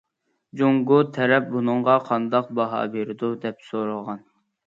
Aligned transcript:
جۇڭگو 0.59 0.95
تەرەپ 1.17 1.51
بۇنىڭغا 1.57 1.97
قانداق 2.09 2.49
باھا 2.61 2.81
بېرىدۇ؟ 2.97 3.31
دەپ 3.47 3.63
سورىغان. 3.69 4.27